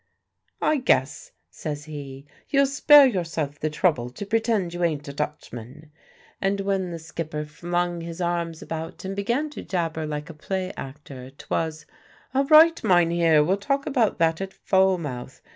"I 0.63 0.77
guess," 0.77 1.31
says 1.51 1.83
he, 1.85 2.25
"you'll 2.49 2.65
spare 2.65 3.05
yourself 3.05 3.59
the 3.59 3.69
trouble 3.69 4.09
to 4.09 4.25
pretend 4.25 4.73
you 4.73 4.83
ain't 4.83 5.07
a 5.07 5.13
Dutchman"; 5.13 5.91
and 6.41 6.59
when 6.61 6.89
the 6.89 6.97
skipper 6.97 7.45
flung 7.45 8.01
his 8.01 8.19
arms 8.19 8.63
about 8.63 9.05
and 9.05 9.15
began 9.15 9.51
to 9.51 9.61
jabber 9.61 10.07
like 10.07 10.31
a 10.31 10.33
play 10.33 10.73
actor, 10.75 11.29
'twas 11.29 11.85
"All 12.33 12.45
right, 12.45 12.83
Mynheer; 12.83 13.43
we'll 13.43 13.57
talk 13.57 13.85
about 13.85 14.17
that 14.17 14.41
at 14.41 14.53
Falmouth. 14.55 15.39